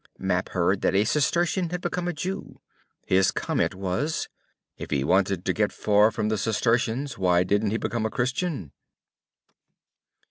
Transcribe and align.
Map 0.17 0.49
heard 0.49 0.81
that 0.81 0.95
a 0.95 1.03
Cistercian 1.05 1.69
had 1.69 1.79
become 1.79 2.07
a 2.07 2.13
Jew. 2.13 2.59
His 3.05 3.29
comment 3.29 3.75
was: 3.75 4.29
"If 4.75 4.89
he 4.89 5.03
wanted 5.03 5.45
to 5.45 5.53
get 5.53 5.71
far 5.71 6.09
from 6.09 6.29
the 6.29 6.39
Cistercians 6.39 7.19
why 7.19 7.43
didn't 7.43 7.69
he 7.69 7.77
become 7.77 8.07
a 8.07 8.09
Christian." 8.09 8.71